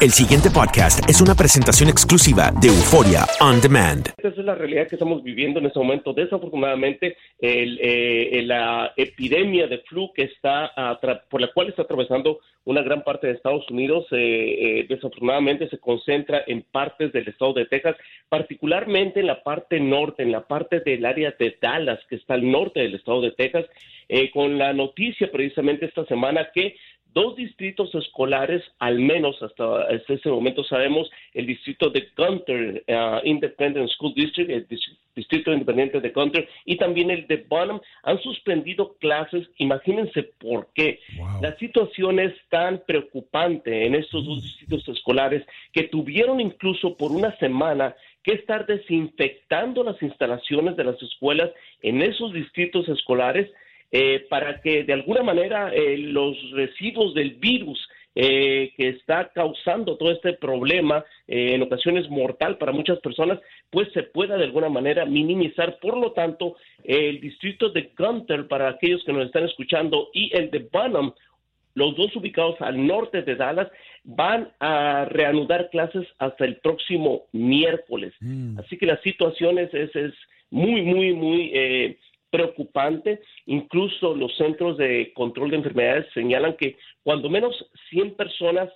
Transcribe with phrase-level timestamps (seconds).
[0.00, 4.06] El siguiente podcast es una presentación exclusiva de Euforia On Demand.
[4.16, 6.12] Esta es la realidad que estamos viviendo en este momento.
[6.12, 10.70] Desafortunadamente, eh, la epidemia de flu que está
[11.28, 14.18] por la cual está atravesando una gran parte de Estados Unidos, eh,
[14.82, 17.96] eh, desafortunadamente se concentra en partes del estado de Texas,
[18.28, 22.48] particularmente en la parte norte, en la parte del área de Dallas, que está al
[22.48, 23.66] norte del estado de Texas,
[24.32, 26.76] con la noticia precisamente esta semana que
[27.14, 33.88] dos distritos escolares, al menos hasta, ese momento sabemos, el distrito de Gunter uh, Independent
[33.90, 34.66] School District, el
[35.14, 39.48] distrito independiente de Gunter, y también el de Bonham, han suspendido clases.
[39.56, 41.00] Imagínense por qué.
[41.40, 47.36] La situación es tan preocupante en estos dos distritos escolares que tuvieron incluso por una
[47.38, 51.50] semana que estar desinfectando las instalaciones de las escuelas
[51.82, 53.50] en esos distritos escolares
[53.90, 59.96] eh, para que de alguna manera eh, los residuos del virus eh, que está causando
[59.96, 63.38] todo este problema, en ocasiones mortal para muchas personas,
[63.70, 65.78] pues se pueda de alguna manera minimizar.
[65.78, 70.50] Por lo tanto, el distrito de Gunter, para aquellos que nos están escuchando, y el
[70.50, 71.12] de Bonham,
[71.74, 73.68] los dos ubicados al norte de Dallas,
[74.04, 78.14] van a reanudar clases hasta el próximo miércoles.
[78.20, 78.58] Mm.
[78.58, 80.14] Así que la situación es, es, es
[80.50, 81.96] muy, muy, muy
[82.30, 83.20] preocupante.
[83.46, 87.54] Incluso los centros de control de enfermedades señalan que cuando menos
[87.90, 88.70] 100 personas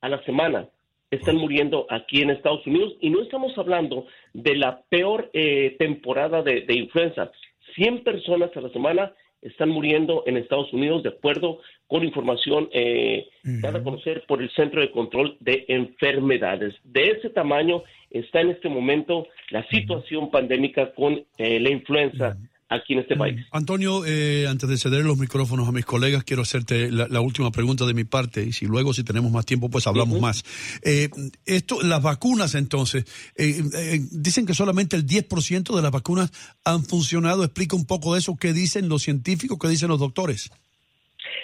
[0.00, 0.68] a la semana
[1.10, 6.42] están muriendo aquí en Estados Unidos y no estamos hablando de la peor eh, temporada
[6.42, 7.30] de, influenza.
[7.74, 13.28] 100 personas a la semana están muriendo en Estados Unidos de acuerdo con información eh,
[13.42, 16.74] dada a conocer por el Centro de Control de Enfermedades.
[16.82, 22.36] De ese tamaño está en este momento la situación pandémica con eh, la influenza
[22.68, 23.18] aquí en este mm.
[23.18, 23.46] país.
[23.50, 27.86] Antonio, eh, antes de ceder los micrófonos a mis colegas, quiero hacerte la, última pregunta
[27.86, 30.44] de mi parte y si luego, si tenemos más tiempo, pues hablamos más.
[30.84, 31.08] Eh,
[31.46, 33.04] esto, las vacunas, entonces,
[33.36, 36.30] eh, dicen que solamente el 10% de las vacunas
[36.64, 37.44] han funcionado.
[37.44, 40.50] Explica un poco de eso, qué dicen los científicos, qué dicen los doctores.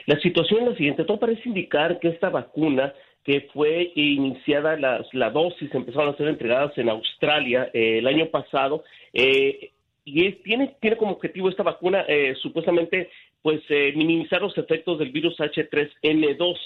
[0.07, 2.93] La situación es la siguiente, todo parece indicar que esta vacuna
[3.25, 8.85] que fue iniciada la, la dosis, empezaron a ser entregadas en Australia el año pasado,
[9.15, 9.71] eh,
[10.05, 13.11] y tiene, tiene como objetivo esta vacuna eh, supuestamente
[13.43, 16.57] pues eh, minimizar los efectos del virus H3N2.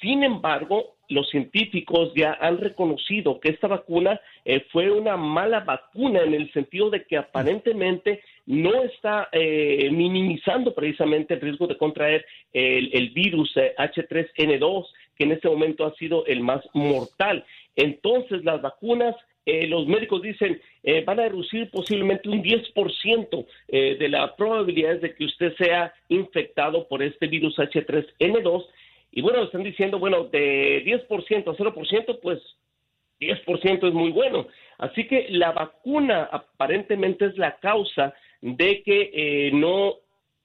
[0.00, 6.22] Sin embargo, los científicos ya han reconocido que esta vacuna eh, fue una mala vacuna
[6.22, 12.90] en el sentido de que aparentemente no está minimizando precisamente el riesgo de contraer el,
[12.92, 17.44] el virus H3N2, que en este momento ha sido el más mortal.
[17.76, 19.14] Entonces, las vacunas
[19.44, 25.00] eh, los médicos dicen eh, van a reducir posiblemente un 10% eh, de la probabilidad
[25.00, 28.66] de que usted sea infectado por este virus H3N2.
[29.10, 32.40] Y bueno, están diciendo, bueno, de 10% a 0%, pues
[33.20, 34.46] 10% es muy bueno.
[34.78, 39.96] Así que la vacuna aparentemente es la causa de que no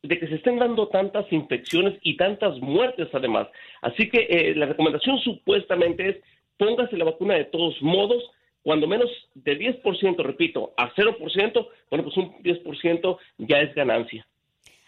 [0.04, 3.48] de que se estén dando tantas infecciones y tantas muertes además.
[3.82, 6.18] Así que la recomendación supuestamente es
[6.58, 8.24] póngase la vacuna de todos modos,
[8.68, 14.28] cuando menos de 10%, repito, a 0%, bueno, pues un 10% ya es ganancia.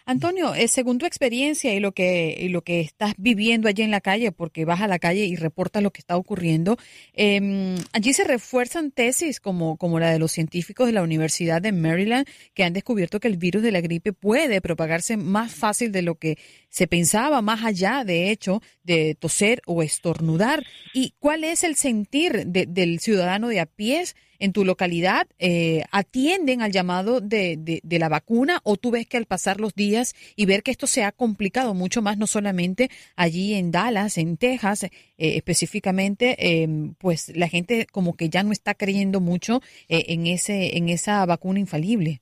[0.06, 4.00] Antonio, eh, según tu experiencia y lo que lo que estás viviendo allí en la
[4.00, 6.76] calle, porque vas a la calle y reportas lo que está ocurriendo,
[7.12, 11.72] em, allí se refuerzan tesis como, como la de los científicos de la Universidad de
[11.72, 16.02] Maryland que han descubierto que el virus de la gripe puede propagarse más fácil de
[16.02, 16.38] lo que
[16.68, 20.64] se pensaba, más allá, de hecho, de toser o estornudar.
[20.94, 24.04] ¿Y cuál es el sentir del ciudadano de a pie?
[24.40, 29.18] En tu localidad eh, atienden al llamado de, de, la vacuna o tú ves que
[29.18, 32.88] al pasar los días y ver que esto se ha complicado mucho más, no solamente
[33.14, 38.52] allí en Dallas, en Texas eh, específicamente, em, pues la gente como que ya no
[38.52, 42.20] está creyendo mucho eh, en, ese, en esa vacuna infalible.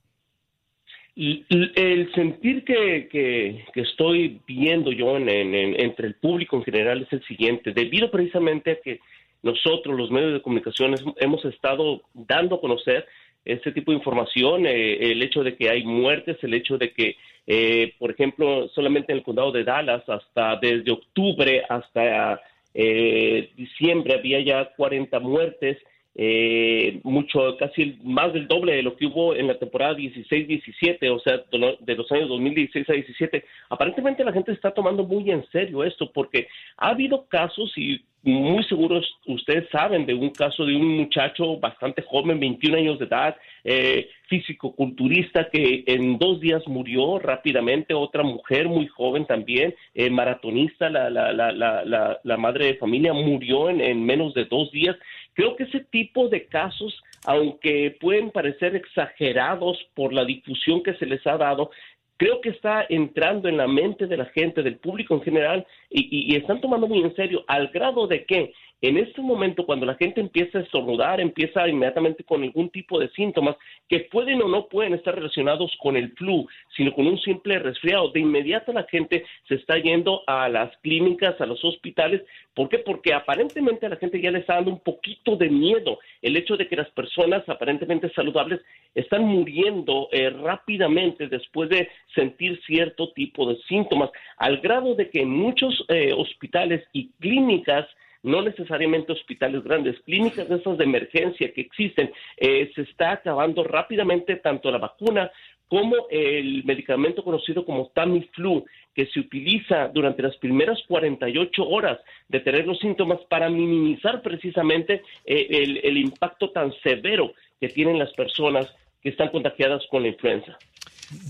[1.15, 7.21] El sentir que, que, estoy viendo yo en, entre el público en general es el
[7.25, 9.01] siguiente, debido precisamente a que
[9.41, 13.07] nosotros, los medios de comunicación, hemos estado dando a conocer
[13.45, 17.15] este tipo de información, eh, el hecho de que hay muertes, el hecho de que,
[17.47, 22.41] eh, por ejemplo, solamente en el condado de Dallas, hasta desde octubre hasta
[22.73, 25.77] eh, diciembre había ya 40 muertes
[26.21, 31.19] eh, mucho, casi más del doble de lo que hubo en la temporada 16-17, o
[31.19, 31.41] sea,
[31.79, 33.45] de los años 2016 a 17.
[33.69, 38.63] Aparentemente la gente está tomando muy en serio esto porque ha habido casos y muy
[38.65, 43.37] seguros ustedes saben de un caso de un muchacho bastante joven, 21 años de edad,
[43.63, 50.89] eh, físico-culturista que en dos días murió rápidamente, otra mujer muy joven también, eh, maratonista,
[50.89, 54.97] la, la, la, la, madre de familia murió en, en menos de dos días.
[55.33, 61.05] Creo que ese tipo de casos, aunque pueden parecer exagerados por la difusión que se
[61.05, 61.71] les ha dado,
[62.17, 66.35] creo que está entrando en la mente de la gente, del público en general, y,
[66.35, 70.21] están tomando muy en serio, al grado de que en este momento, cuando la gente
[70.21, 73.57] empieza a estornudar, empieza inmediatamente con algún tipo de síntomas
[73.89, 76.47] que pueden o no pueden estar relacionados con el flu,
[76.77, 81.39] sino con un simple resfriado, de inmediato la gente se está yendo a las clínicas,
[81.41, 82.21] a los hospitales.
[82.53, 82.79] ¿Por qué?
[82.79, 86.55] Porque aparentemente a la gente ya le está dando un poquito de miedo el hecho
[86.55, 88.61] de que las personas aparentemente saludables
[88.95, 95.21] están muriendo eh, rápidamente después de sentir cierto tipo de síntomas, al grado de que
[95.21, 97.85] en muchos eh, hospitales y clínicas
[98.23, 103.63] no necesariamente hospitales grandes, clínicas de esas de emergencia que existen, eh, se está acabando
[103.63, 105.31] rápidamente tanto la vacuna
[105.69, 112.39] como el medicamento conocido como Tamiflu, que se utiliza durante las primeras 48 horas de
[112.39, 118.67] tener los síntomas para minimizar precisamente eh, el, impacto tan severo que tienen las personas
[119.01, 120.57] que están contagiadas con la influenza.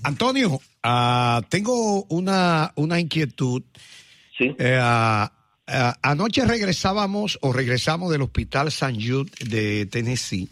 [0.04, 3.62] Antonio, ah, tengo una, una inquietud.
[4.38, 4.56] Sí.
[4.58, 4.80] Eh,
[5.72, 10.50] Ah, anoche regresábamos o regresamos del Hospital San Jude de Tennessee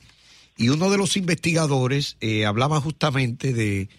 [0.55, 3.89] y uno de los investigadores eh, hablaba justamente de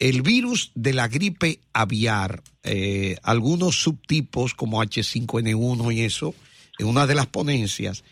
[0.00, 6.34] el virus de la gripe aviar, eh, algunos subtipos como H5N1 y eso,
[6.80, 8.02] en una de las ponencias.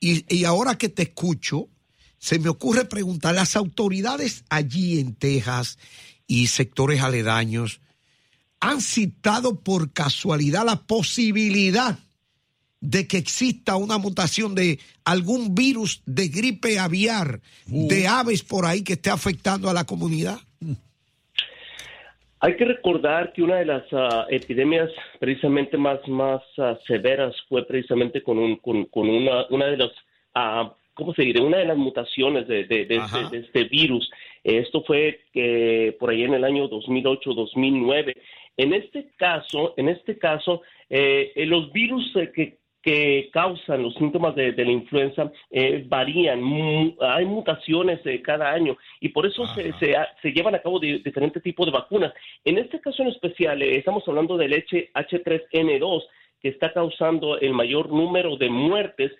[0.00, 1.68] Y, y ahora que te escucho,
[2.18, 5.78] se me ocurre preguntar, las autoridades allí en Texas
[6.26, 7.80] y sectores aledaños,
[8.60, 11.98] han citado por casualidad la posibilidad
[12.80, 18.10] de que exista una mutación de algún virus de gripe aviar de uh.
[18.10, 20.38] aves por ahí que esté afectando a la comunidad?
[22.38, 27.66] Hay que recordar que una de las ah, epidemias precisamente más, más ah, severas fue
[27.66, 29.90] precisamente con, un, con, una, una de las,
[30.36, 31.40] uh, ¿cómo se dice?
[31.40, 34.08] Una de las mutaciones de, de, de, este, este, virus.
[34.44, 38.14] Esto fue eh, por ahí en el año 2008-2009
[38.56, 42.58] en este caso, en este caso, eh, eh, los virus eh, que,
[43.32, 45.32] causan los síntomas de, la influenza
[45.86, 46.40] varían,
[47.00, 51.72] hay mutaciones cada año y por eso se, se, llevan a cabo diferentes tipos de
[51.72, 52.14] vacunas.
[52.44, 56.04] En este caso en especial, estamos hablando del H3N2
[56.40, 59.10] que está causando el mayor número de muertes.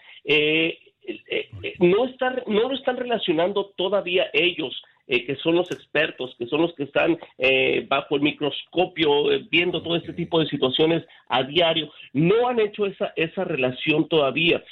[1.80, 2.06] no,
[2.46, 6.82] no lo están relacionando todavía ellos eh, que son los expertos, que son los que
[6.82, 12.48] están eh, bajo el microscopio eh, viendo todo este tipo de situaciones a diario, no
[12.48, 14.64] han hecho esa, esa relación todavía.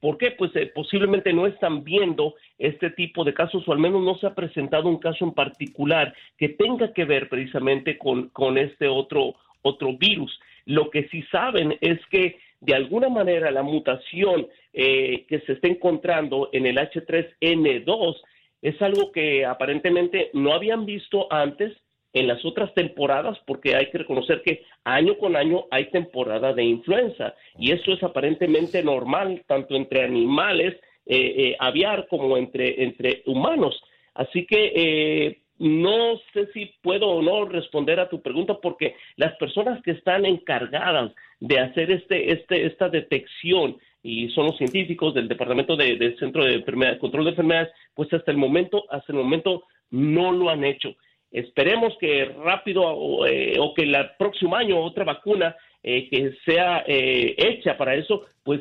[0.00, 0.30] ¿Por qué?
[0.30, 4.34] Pues posiblemente no están viendo este tipo de casos o al menos no se ha
[4.34, 9.98] presentado un caso en particular que tenga que ver precisamente con, con este otro, otro
[9.98, 10.40] virus.
[10.64, 16.48] Lo que sí saben es que de alguna manera la mutación que se está encontrando
[16.52, 18.16] en el H3N2
[18.62, 21.76] es algo que aparentemente no habían visto antes
[22.12, 26.64] en las otras temporadas, porque hay que reconocer que año con año hay temporada de
[26.64, 30.74] influenza y eso es aparentemente normal tanto entre animales
[31.06, 33.80] eh, eh, aviar como entre, entre humanos.
[34.14, 39.36] Así que eh, no sé si puedo o no responder a tu pregunta porque las
[39.36, 45.28] personas que están encargadas de hacer este, este, esta detección y son los científicos del
[45.28, 46.62] Departamento de, Centro de
[46.98, 50.94] Control de Enfermedades, pues hasta el momento, hasta el momento no lo han hecho.
[51.30, 57.34] Esperemos que rápido o, eh, que el próximo año otra vacuna eh, que sea eh,
[57.36, 58.60] hecha para eso, pues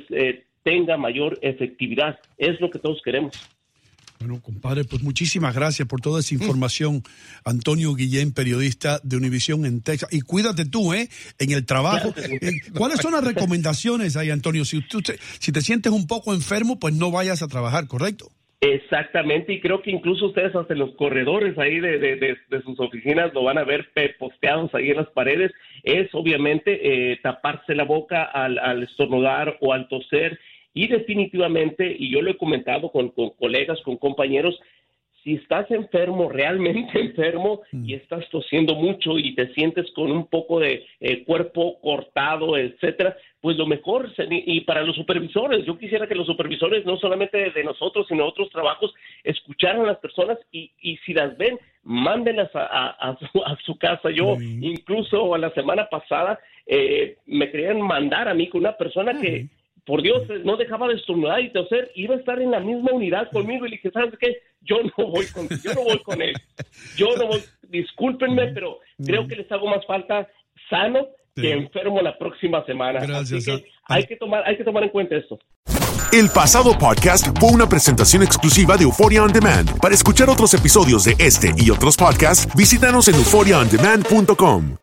[0.64, 2.20] tenga mayor efectividad.
[2.38, 3.59] Es lo que todos queremos.
[4.20, 7.04] Bueno, compadre, pues muchísimas gracias por toda esa información.
[7.46, 10.10] Antonio Guillén, periodista de Univisión en Texas.
[10.12, 11.08] Y cuídate tú, ¿eh?
[11.40, 12.14] En el trabajo.
[12.18, 14.66] Eh, ¿Cuáles son las recomendaciones ahí, Antonio?
[14.66, 18.30] Si, te, si te sientes un poco enfermo, pues no vayas a trabajar, ¿correcto?
[18.60, 23.34] Exactamente, y creo que incluso ustedes hasta en los corredores ahí de, de, sus oficinas
[23.34, 28.24] lo van a ver posteados ahí en las paredes, es obviamente eh, taparse la boca
[28.24, 30.38] al, al estornudar o al toser
[30.80, 34.58] y definitivamente, y yo lo he comentado con, colegas, con compañeros,
[35.22, 40.62] si estás enfermo, realmente enfermo, y estás tosiendo mucho y te sientes con un poco
[40.62, 46.16] de eh, cuerpo cortado, etcétera, pues lo mejor, y para los supervisores, yo quisiera que
[46.16, 48.94] los supervisores, no solamente de nosotros, sino de otros trabajos,
[49.26, 53.18] escucharan a las personas y, y si las ven, mándenlas a,
[53.66, 54.12] su, casa.
[54.12, 59.48] Yo, incluso la semana pasada, eh, me querían mandar a mí con una persona que
[59.86, 63.30] por Dios, no dejaba de estornudar y toser, iba a estar en la misma unidad
[63.32, 64.38] conmigo y le dije, ¿sabes qué?
[64.62, 66.34] Yo no voy con, yo no voy con él.
[66.96, 70.28] Yo no voy, discúlpenme, pero creo que les hago más falta
[70.70, 73.00] sano que enfermo la próxima semana.
[73.00, 73.48] Gracias.
[73.48, 75.40] Así que hay que tomar, hay que tomar en cuenta esto.
[76.12, 79.80] El pasado podcast fue una presentación exclusiva de Euphoria On Demand.
[79.80, 84.80] Para escuchar otros episodios de este y otros podcasts, visítanos en euphoriaondemand.com.